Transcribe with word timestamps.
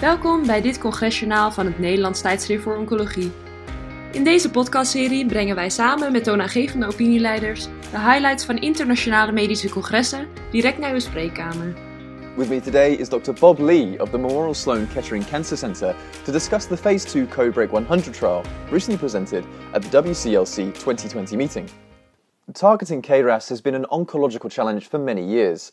Welkom 0.00 0.46
bij 0.46 0.60
dit 0.60 0.78
congresjournaal 0.78 1.52
van 1.52 1.66
het 1.66 1.78
Nederlands 1.78 2.20
Tijdschrift 2.20 2.62
voor 2.62 2.76
Oncologie. 2.76 3.32
In 4.12 4.24
deze 4.24 4.50
podcastserie 4.50 5.26
brengen 5.26 5.54
wij 5.54 5.70
samen 5.70 6.12
met 6.12 6.24
toonaangevende 6.24 6.86
opinieleiders 6.86 7.64
de 7.64 7.98
highlights 7.98 8.44
van 8.44 8.56
internationale 8.56 9.32
medische 9.32 9.70
congressen 9.70 10.28
direct 10.50 10.78
naar 10.78 10.92
uw 10.92 10.98
spreekkamer. 10.98 11.74
With 12.36 12.48
me 12.48 12.60
today 12.60 12.92
is 12.92 13.08
Dr. 13.08 13.32
Bob 13.40 13.58
Lee 13.58 14.00
of 14.00 14.10
the 14.10 14.18
Memorial 14.18 14.54
Sloan 14.54 14.88
Kettering 14.88 15.26
Cancer 15.26 15.56
Center 15.56 15.94
to 16.24 16.32
discuss 16.32 16.66
the 16.66 16.76
Phase 16.76 17.06
2 17.06 17.26
CodeBreak 17.26 17.70
100 17.70 18.14
trial 18.14 18.42
recently 18.70 18.98
presented 18.98 19.44
at 19.72 19.82
the 19.82 20.02
WCLC 20.02 20.54
2020 20.54 21.36
meeting. 21.36 21.68
Targeting 22.52 23.02
KRAS 23.02 23.48
has 23.48 23.60
been 23.60 23.74
an 23.74 23.86
oncological 23.90 24.50
challenge 24.50 24.88
for 24.88 24.98
many 24.98 25.24
years. 25.24 25.72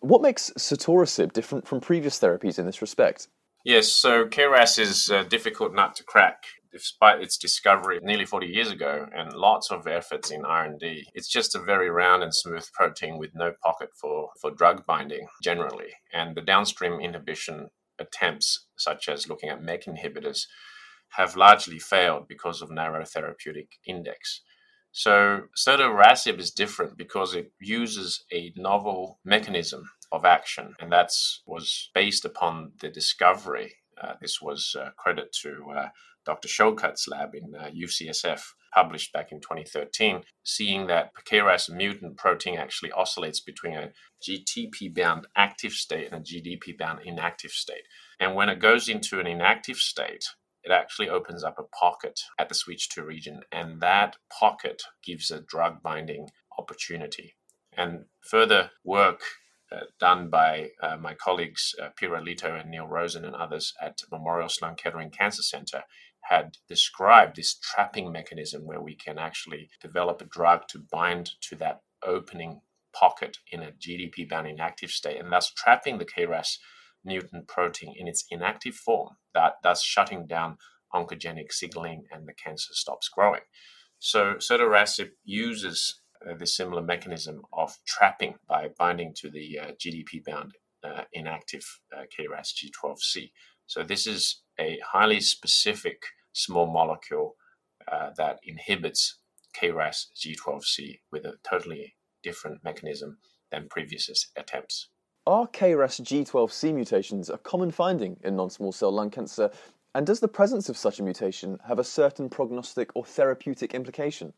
What 0.00 0.22
makes 0.22 0.52
sotorasib 0.58 1.32
different 1.32 1.68
from 1.68 1.80
previous 1.80 2.18
therapies 2.18 2.58
in 2.58 2.66
this 2.66 2.80
respect? 2.80 3.28
Yes, 3.64 3.92
so 3.92 4.24
KRAS 4.24 4.78
is 4.78 5.10
a 5.10 5.22
difficult 5.22 5.74
nut 5.74 5.94
to 5.96 6.04
crack. 6.04 6.44
Despite 6.72 7.20
its 7.20 7.36
discovery 7.36 7.98
nearly 8.02 8.24
40 8.24 8.46
years 8.46 8.70
ago 8.70 9.06
and 9.14 9.34
lots 9.34 9.70
of 9.70 9.86
efforts 9.86 10.30
in 10.30 10.46
R&D, 10.46 11.08
it's 11.12 11.28
just 11.28 11.54
a 11.54 11.58
very 11.58 11.90
round 11.90 12.22
and 12.22 12.34
smooth 12.34 12.66
protein 12.72 13.18
with 13.18 13.34
no 13.34 13.52
pocket 13.62 13.90
for, 14.00 14.30
for 14.40 14.50
drug 14.50 14.86
binding 14.86 15.26
generally. 15.42 15.90
And 16.10 16.34
the 16.34 16.40
downstream 16.40 17.00
inhibition 17.00 17.68
attempts, 17.98 18.66
such 18.78 19.10
as 19.10 19.28
looking 19.28 19.50
at 19.50 19.62
MEK 19.62 19.84
inhibitors, 19.84 20.46
have 21.16 21.36
largely 21.36 21.78
failed 21.78 22.28
because 22.28 22.62
of 22.62 22.70
narrow 22.70 23.04
therapeutic 23.04 23.72
index. 23.86 24.40
So 24.90 25.48
sotorasib 25.54 26.38
is 26.38 26.50
different 26.50 26.96
because 26.96 27.34
it 27.34 27.52
uses 27.60 28.24
a 28.32 28.54
novel 28.56 29.18
mechanism 29.22 29.90
of 30.12 30.24
action, 30.24 30.74
and 30.80 30.92
that 30.92 31.10
was 31.46 31.90
based 31.94 32.24
upon 32.24 32.72
the 32.80 32.88
discovery. 32.88 33.74
Uh, 34.00 34.14
this 34.20 34.40
was 34.40 34.74
uh, 34.78 34.90
credit 34.96 35.32
to 35.42 35.64
uh, 35.76 35.88
Dr. 36.24 36.48
Shokat's 36.48 37.08
lab 37.08 37.34
in 37.34 37.52
UCSF, 37.52 38.38
uh, 38.38 38.40
published 38.74 39.12
back 39.12 39.32
in 39.32 39.40
2013, 39.40 40.22
seeing 40.44 40.86
that 40.86 41.10
KRAS 41.28 41.70
mutant 41.70 42.16
protein 42.16 42.56
actually 42.56 42.92
oscillates 42.92 43.40
between 43.40 43.74
a 43.74 43.90
GTP 44.26 44.94
bound 44.94 45.26
active 45.36 45.72
state 45.72 46.12
and 46.12 46.20
a 46.20 46.24
GDP 46.24 46.76
bound 46.78 47.00
inactive 47.04 47.50
state. 47.50 47.84
And 48.18 48.34
when 48.34 48.48
it 48.48 48.60
goes 48.60 48.88
into 48.88 49.18
an 49.18 49.26
inactive 49.26 49.78
state, 49.78 50.24
it 50.62 50.70
actually 50.70 51.08
opens 51.08 51.42
up 51.42 51.58
a 51.58 51.64
pocket 51.76 52.20
at 52.38 52.48
the 52.48 52.54
switch 52.54 52.88
2 52.90 53.02
region, 53.02 53.40
and 53.50 53.80
that 53.80 54.16
pocket 54.38 54.82
gives 55.02 55.30
a 55.30 55.40
drug 55.40 55.82
binding 55.82 56.28
opportunity. 56.58 57.34
And 57.76 58.04
further 58.20 58.70
work 58.84 59.22
done 59.98 60.28
by 60.28 60.70
uh, 60.82 60.96
my 60.96 61.14
colleagues 61.14 61.74
uh, 61.82 61.88
Piro 61.96 62.22
Lito 62.22 62.60
and 62.60 62.70
Neal 62.70 62.86
Rosen 62.86 63.24
and 63.24 63.34
others 63.34 63.72
at 63.80 63.98
Memorial 64.10 64.48
Sloan 64.48 64.74
Kettering 64.74 65.10
Cancer 65.10 65.42
Center 65.42 65.82
had 66.22 66.56
described 66.68 67.36
this 67.36 67.54
trapping 67.54 68.12
mechanism 68.12 68.66
where 68.66 68.80
we 68.80 68.94
can 68.94 69.18
actually 69.18 69.70
develop 69.80 70.20
a 70.20 70.26
drug 70.26 70.68
to 70.68 70.78
bind 70.78 71.30
to 71.42 71.56
that 71.56 71.80
opening 72.04 72.60
pocket 72.92 73.38
in 73.50 73.62
a 73.62 73.72
GDP 73.72 74.28
bound 74.28 74.46
inactive 74.46 74.90
state 74.90 75.18
and 75.18 75.32
thus 75.32 75.52
trapping 75.52 75.98
the 75.98 76.04
KRAS 76.04 76.58
mutant 77.04 77.48
protein 77.48 77.94
in 77.96 78.06
its 78.06 78.24
inactive 78.30 78.74
form, 78.74 79.16
that, 79.34 79.54
thus 79.62 79.82
shutting 79.82 80.26
down 80.26 80.58
oncogenic 80.94 81.52
signaling 81.52 82.04
and 82.10 82.26
the 82.26 82.34
cancer 82.34 82.72
stops 82.72 83.08
growing. 83.08 83.40
So 83.98 84.34
sotorasib 84.34 85.10
uses 85.24 86.00
uh, 86.28 86.34
this 86.34 86.56
similar 86.56 86.82
mechanism 86.82 87.42
of 87.52 87.76
trapping 87.86 88.34
by 88.48 88.68
binding 88.78 89.14
to 89.16 89.30
the 89.30 89.58
uh, 89.58 89.66
GDP 89.72 90.24
bound 90.24 90.52
uh, 90.84 91.04
inactive 91.12 91.64
KRAS 91.92 92.52
G12C. 92.54 93.30
So 93.66 93.82
this 93.82 94.06
is 94.06 94.42
a 94.58 94.78
highly 94.92 95.20
specific 95.20 96.02
small 96.32 96.66
molecule 96.66 97.36
that 98.16 98.38
inhibits 98.44 99.18
KRAS 99.56 100.06
G12C 100.16 101.00
with 101.10 101.24
a 101.24 101.34
totally 101.48 101.96
different 102.22 102.62
mechanism 102.64 103.18
than 103.50 103.68
previous 103.68 104.08
attempts. 104.36 104.88
Are 105.26 105.46
KRAS 105.48 106.00
G12C 106.00 106.74
mutations 106.74 107.30
a 107.30 107.38
common 107.38 107.70
finding 107.70 108.16
in 108.24 108.36
non 108.36 108.50
small 108.50 108.72
cell 108.72 108.92
lung 108.92 109.10
cancer? 109.10 109.50
And 109.94 110.06
does 110.06 110.20
the 110.20 110.28
presence 110.28 110.68
of 110.68 110.76
such 110.76 111.00
a 111.00 111.02
mutation 111.02 111.58
have 111.66 111.78
a 111.78 111.84
certain 111.84 112.28
prognostic 112.28 112.90
or 112.94 113.04
therapeutic 113.04 113.74
implication? 113.74 114.32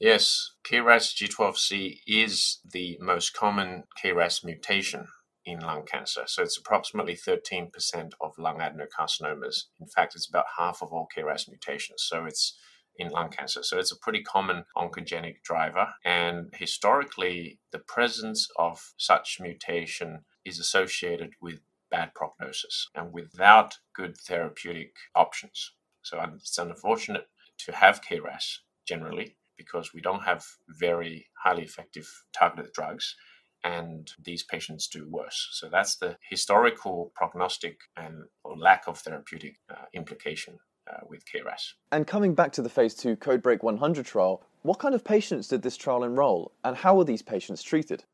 Yes, 0.00 0.50
KRAS 0.64 1.14
G12C 1.14 2.00
is 2.06 2.58
the 2.68 2.98
most 3.00 3.32
common 3.32 3.84
KRAS 4.02 4.44
mutation 4.44 5.06
in 5.46 5.60
lung 5.60 5.84
cancer. 5.86 6.24
So 6.26 6.42
it's 6.42 6.58
approximately 6.58 7.14
13% 7.14 7.70
of 8.20 8.36
lung 8.36 8.58
adenocarcinomas. 8.58 9.66
In 9.80 9.86
fact, 9.86 10.16
it's 10.16 10.28
about 10.28 10.46
half 10.58 10.82
of 10.82 10.92
all 10.92 11.06
KRAS 11.16 11.48
mutations. 11.48 12.02
So 12.08 12.24
it's 12.24 12.58
in 12.96 13.10
lung 13.10 13.30
cancer. 13.30 13.62
So 13.62 13.78
it's 13.78 13.92
a 13.92 13.98
pretty 13.98 14.22
common 14.22 14.64
oncogenic 14.76 15.42
driver. 15.44 15.94
And 16.04 16.52
historically, 16.56 17.60
the 17.70 17.78
presence 17.78 18.48
of 18.58 18.94
such 18.96 19.38
mutation 19.40 20.24
is 20.44 20.58
associated 20.58 21.30
with 21.40 21.60
bad 21.90 22.14
prognosis 22.14 22.88
and 22.96 23.12
without 23.12 23.78
good 23.94 24.16
therapeutic 24.16 24.96
options. 25.14 25.72
So 26.02 26.20
it's 26.34 26.58
unfortunate 26.58 27.28
to 27.58 27.72
have 27.72 28.02
KRAS 28.02 28.58
generally 28.86 29.36
because 29.56 29.92
we 29.94 30.00
don't 30.00 30.24
have 30.24 30.44
very 30.68 31.26
highly 31.42 31.62
effective 31.62 32.08
targeted 32.32 32.72
drugs 32.72 33.14
and 33.64 34.12
these 34.22 34.42
patients 34.42 34.86
do 34.88 35.08
worse. 35.08 35.48
So 35.52 35.68
that's 35.70 35.96
the 35.96 36.16
historical 36.28 37.12
prognostic 37.14 37.78
and 37.96 38.24
lack 38.44 38.86
of 38.86 38.98
therapeutic 38.98 39.56
uh, 39.70 39.86
implication 39.94 40.58
uh, 40.90 40.98
with 41.08 41.24
KRAS. 41.24 41.72
And 41.90 42.06
coming 42.06 42.34
back 42.34 42.52
to 42.52 42.62
the 42.62 42.68
phase 42.68 42.94
2 42.94 43.16
CodeBreak 43.16 43.62
100 43.62 44.04
trial, 44.04 44.44
what 44.62 44.78
kind 44.78 44.94
of 44.94 45.02
patients 45.02 45.48
did 45.48 45.62
this 45.62 45.76
trial 45.76 46.04
enroll 46.04 46.52
and 46.62 46.76
how 46.76 46.94
were 46.94 47.04
these 47.04 47.22
patients 47.22 47.62
treated? 47.62 48.04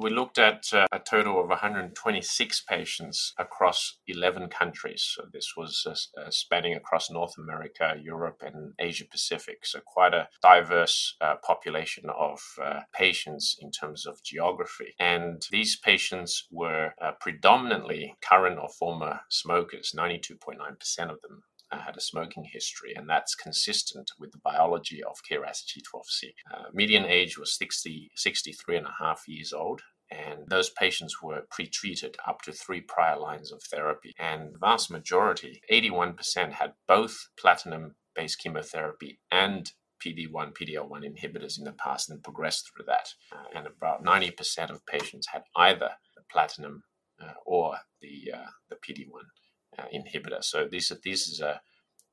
We 0.00 0.08
looked 0.08 0.38
at 0.38 0.72
uh, 0.72 0.86
a 0.92 0.98
total 0.98 1.38
of 1.38 1.50
126 1.50 2.62
patients 2.62 3.34
across 3.36 3.98
11 4.06 4.48
countries. 4.48 5.02
So 5.14 5.24
this 5.30 5.52
was 5.58 5.86
uh, 5.86 6.18
uh, 6.18 6.30
spanning 6.30 6.74
across 6.74 7.10
North 7.10 7.36
America, 7.36 7.96
Europe, 8.02 8.40
and 8.40 8.72
Asia 8.78 9.04
Pacific. 9.04 9.66
So 9.66 9.80
quite 9.84 10.14
a 10.14 10.30
diverse 10.42 11.16
uh, 11.20 11.34
population 11.46 12.04
of 12.08 12.40
uh, 12.64 12.80
patients 12.94 13.58
in 13.60 13.72
terms 13.72 14.06
of 14.06 14.22
geography. 14.22 14.94
And 14.98 15.42
these 15.50 15.76
patients 15.76 16.46
were 16.50 16.94
uh, 16.98 17.12
predominantly 17.20 18.16
current 18.22 18.58
or 18.58 18.70
former 18.70 19.20
smokers, 19.28 19.92
92.9% 19.94 21.10
of 21.10 21.20
them 21.20 21.42
had 21.78 21.96
a 21.96 22.00
smoking 22.00 22.44
history, 22.44 22.94
and 22.94 23.08
that's 23.08 23.34
consistent 23.34 24.10
with 24.18 24.32
the 24.32 24.38
biology 24.38 25.02
of 25.02 25.22
KRAS 25.30 25.64
G12C. 25.64 26.34
Uh, 26.52 26.64
median 26.72 27.04
age 27.04 27.38
was 27.38 27.56
60, 27.56 28.10
63 28.16 28.76
and 28.76 28.86
a 28.86 28.94
half 28.98 29.28
years 29.28 29.52
old. 29.52 29.82
And 30.10 30.48
those 30.48 30.70
patients 30.70 31.22
were 31.22 31.46
pre-treated 31.50 32.16
up 32.26 32.42
to 32.42 32.52
three 32.52 32.80
prior 32.80 33.16
lines 33.16 33.52
of 33.52 33.62
therapy. 33.62 34.12
And 34.18 34.54
the 34.54 34.58
vast 34.58 34.90
majority, 34.90 35.62
81%, 35.70 36.52
had 36.52 36.74
both 36.88 37.28
platinum-based 37.38 38.40
chemotherapy 38.40 39.20
and 39.30 39.70
PD1, 40.04 40.52
PD-L1 40.54 41.04
inhibitors 41.04 41.58
in 41.58 41.64
the 41.64 41.72
past 41.72 42.10
and 42.10 42.22
progressed 42.22 42.70
through 42.74 42.86
that. 42.86 43.10
Uh, 43.32 43.44
and 43.54 43.66
about 43.66 44.02
90% 44.02 44.70
of 44.70 44.84
patients 44.86 45.28
had 45.32 45.42
either 45.54 45.90
the 46.16 46.22
platinum 46.32 46.82
uh, 47.22 47.34
or 47.46 47.76
the, 48.00 48.32
uh, 48.34 48.50
the 48.68 48.76
PD1 48.76 49.10
uh, 49.10 49.49
inhibitor. 49.78 50.42
So 50.42 50.66
this, 50.70 50.92
this 51.04 51.28
is 51.28 51.40
a 51.40 51.60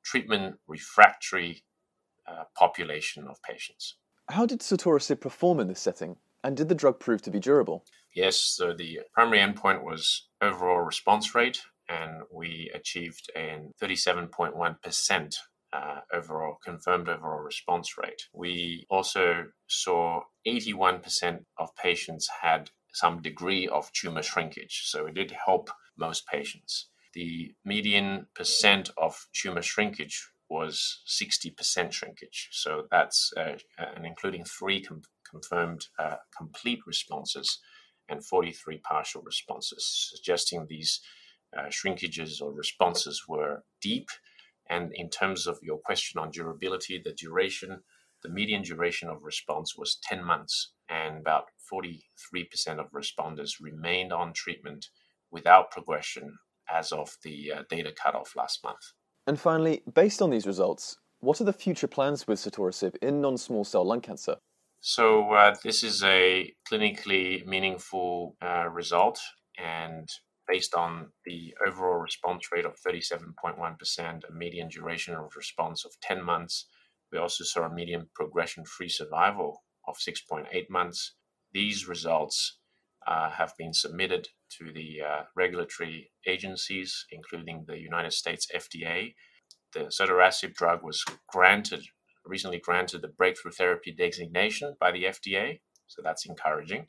treatment 0.03 0.55
refractory 0.67 1.63
uh, 2.27 2.43
population 2.55 3.27
of 3.27 3.41
patients. 3.41 3.97
How 4.29 4.45
did 4.45 4.59
sotorasib 4.59 5.21
perform 5.21 5.59
in 5.59 5.67
this 5.67 5.79
setting, 5.79 6.17
and 6.43 6.57
did 6.57 6.69
the 6.69 6.75
drug 6.75 6.99
prove 6.99 7.21
to 7.23 7.31
be 7.31 7.39
durable? 7.39 7.85
Yes, 8.13 8.37
so 8.37 8.73
the 8.73 8.99
primary 9.13 9.39
endpoint 9.39 9.83
was 9.83 10.27
overall 10.41 10.79
response 10.79 11.33
rate, 11.35 11.61
and 11.87 12.23
we 12.31 12.71
achieved 12.73 13.29
a 13.35 13.59
37.1% 13.81 15.35
uh, 15.73 15.99
overall 16.13 16.57
confirmed 16.63 17.09
overall 17.09 17.39
response 17.39 17.97
rate. 17.97 18.23
We 18.33 18.85
also 18.89 19.45
saw 19.67 20.21
81% 20.47 21.45
of 21.57 21.75
patients 21.75 22.27
had 22.41 22.71
some 22.93 23.21
degree 23.21 23.67
of 23.67 23.91
tumor 23.93 24.23
shrinkage, 24.23 24.83
so 24.85 25.05
it 25.05 25.13
did 25.13 25.35
help 25.45 25.69
most 25.97 26.27
patients 26.27 26.89
the 27.17 27.55
median 27.65 28.27
percent 28.35 28.91
of 28.95 29.25
tumor 29.33 29.63
shrinkage 29.63 30.29
was 30.51 31.01
60% 31.07 31.91
shrinkage. 31.91 32.49
So 32.51 32.83
that's, 32.91 33.33
uh, 33.35 33.53
and 33.79 34.05
including 34.05 34.45
three 34.45 34.83
com- 34.83 35.01
confirmed 35.27 35.87
uh, 35.97 36.17
complete 36.37 36.81
responses 36.85 37.57
and 38.07 38.23
43 38.23 38.77
partial 38.77 39.23
responses, 39.23 40.11
suggesting 40.13 40.67
these 40.69 41.01
uh, 41.57 41.69
shrinkages 41.69 42.39
or 42.39 42.53
responses 42.53 43.23
were 43.27 43.63
deep. 43.81 44.09
And 44.69 44.91
in 44.93 45.09
terms 45.09 45.47
of 45.47 45.57
your 45.63 45.79
question 45.79 46.21
on 46.21 46.29
durability, 46.29 47.01
the 47.03 47.13
duration, 47.13 47.79
the 48.21 48.29
median 48.29 48.61
duration 48.61 49.09
of 49.09 49.23
response 49.23 49.75
was 49.75 49.97
10 50.03 50.23
months, 50.23 50.71
and 50.87 51.17
about 51.17 51.45
43% 51.73 51.99
of 52.77 52.91
responders 52.91 53.53
remained 53.59 54.13
on 54.13 54.33
treatment 54.33 54.85
without 55.31 55.71
progression 55.71 56.37
as 56.73 56.91
of 56.91 57.17
the 57.23 57.51
uh, 57.55 57.63
data 57.69 57.91
cutoff 57.91 58.35
last 58.35 58.63
month. 58.63 58.93
And 59.25 59.39
finally, 59.39 59.83
based 59.93 60.21
on 60.21 60.29
these 60.29 60.47
results, 60.47 60.97
what 61.19 61.41
are 61.41 61.45
the 61.45 61.53
future 61.53 61.87
plans 61.87 62.27
with 62.27 62.39
sotorasib 62.39 62.95
in 63.01 63.21
non 63.21 63.37
small 63.37 63.63
cell 63.63 63.85
lung 63.85 64.01
cancer? 64.01 64.37
So, 64.79 65.31
uh, 65.33 65.55
this 65.63 65.83
is 65.83 66.03
a 66.03 66.53
clinically 66.71 67.45
meaningful 67.45 68.37
uh, 68.41 68.69
result, 68.69 69.19
and 69.57 70.07
based 70.47 70.75
on 70.75 71.07
the 71.25 71.53
overall 71.65 71.97
response 71.97 72.51
rate 72.51 72.65
of 72.65 72.77
37.1%, 72.87 74.29
a 74.29 74.33
median 74.33 74.69
duration 74.69 75.15
of 75.15 75.35
response 75.35 75.83
of 75.83 75.91
10 76.01 76.23
months, 76.23 76.67
we 77.11 77.17
also 77.17 77.43
saw 77.43 77.63
a 77.63 77.73
median 77.73 78.09
progression 78.13 78.63
free 78.65 78.89
survival 78.89 79.63
of 79.87 79.97
6.8 79.97 80.69
months. 80.69 81.15
These 81.53 81.87
results 81.87 82.59
uh, 83.05 83.31
have 83.31 83.53
been 83.57 83.73
submitted 83.73 84.29
to 84.57 84.71
the 84.71 85.01
uh, 85.01 85.23
regulatory 85.35 86.11
agencies, 86.25 87.05
including 87.11 87.65
the 87.67 87.79
United 87.79 88.13
States 88.13 88.47
FDA. 88.55 89.13
The 89.73 89.91
sotorasib 89.91 90.53
drug 90.55 90.83
was 90.83 91.03
granted 91.27 91.83
recently 92.27 92.59
granted 92.59 93.01
the 93.01 93.07
breakthrough 93.07 93.51
therapy 93.51 93.91
designation 93.91 94.75
by 94.79 94.91
the 94.91 95.05
FDA, 95.05 95.59
so 95.87 96.01
that's 96.03 96.25
encouraging. 96.25 96.87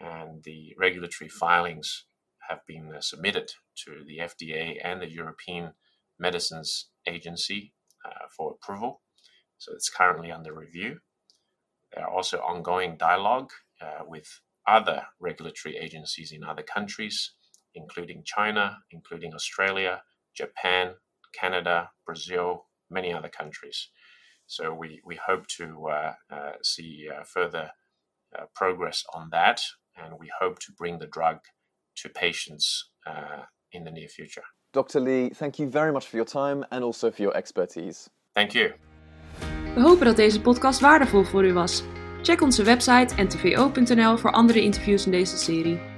And 0.00 0.42
the 0.42 0.74
regulatory 0.78 1.28
filings 1.28 2.06
have 2.48 2.60
been 2.66 2.92
uh, 2.94 3.00
submitted 3.00 3.52
to 3.84 4.04
the 4.06 4.18
FDA 4.18 4.78
and 4.82 5.00
the 5.00 5.10
European 5.10 5.72
Medicines 6.18 6.88
Agency 7.06 7.72
uh, 8.04 8.26
for 8.36 8.52
approval. 8.52 9.02
So 9.58 9.72
it's 9.72 9.88
currently 9.88 10.30
under 10.30 10.52
review. 10.52 10.98
There 11.94 12.04
are 12.04 12.10
also 12.10 12.38
ongoing 12.38 12.96
dialogue 12.96 13.50
uh, 13.80 14.04
with 14.06 14.40
other 14.66 15.02
regulatory 15.20 15.76
agencies 15.76 16.32
in 16.32 16.44
other 16.44 16.62
countries, 16.62 17.32
including 17.74 18.22
China, 18.24 18.78
including 18.90 19.34
Australia, 19.34 20.02
Japan, 20.34 20.94
Canada, 21.32 21.90
Brazil, 22.06 22.66
many 22.90 23.12
other 23.12 23.28
countries. 23.28 23.88
So 24.46 24.72
we, 24.72 25.00
we 25.04 25.16
hope 25.16 25.46
to 25.58 25.86
uh, 25.88 26.12
uh, 26.30 26.52
see 26.62 27.08
uh, 27.10 27.24
further 27.24 27.70
uh, 28.38 28.44
progress 28.54 29.04
on 29.14 29.28
that, 29.32 29.60
and 29.96 30.14
we 30.18 30.30
hope 30.40 30.58
to 30.60 30.72
bring 30.76 30.98
the 30.98 31.06
drug 31.06 31.38
to 31.96 32.08
patients 32.08 32.90
uh, 33.06 33.42
in 33.72 33.84
the 33.84 33.90
near 33.90 34.08
future. 34.08 34.42
Dr. 34.72 35.00
Li, 35.00 35.30
thank 35.30 35.58
you 35.58 35.68
very 35.68 35.92
much 35.92 36.06
for 36.06 36.16
your 36.16 36.26
time 36.26 36.64
and 36.70 36.82
also 36.82 37.10
for 37.10 37.22
your 37.22 37.36
expertise. 37.36 38.10
Thank 38.34 38.52
you. 38.54 38.72
We 39.74 39.80
hopen 39.80 40.06
dat 40.06 40.16
deze 40.16 40.40
podcast 40.40 40.80
waardevol 40.80 41.24
voor 41.24 41.44
u 41.44 41.52
was. 41.52 41.82
Check 42.24 42.40
onze 42.40 42.62
website 42.62 43.22
ntvo.nl 43.22 44.16
voor 44.16 44.30
andere 44.32 44.62
interviews 44.62 45.04
in 45.04 45.10
deze 45.10 45.36
serie. 45.36 45.93